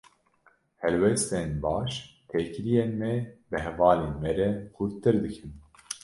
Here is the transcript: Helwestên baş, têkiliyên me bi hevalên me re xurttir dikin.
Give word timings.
Helwestên 0.81 1.49
baş, 1.63 1.93
têkiliyên 2.29 2.91
me 3.01 3.13
bi 3.49 3.57
hevalên 3.65 4.15
me 4.21 4.31
re 4.37 4.49
xurttir 4.73 5.15
dikin. 5.23 5.51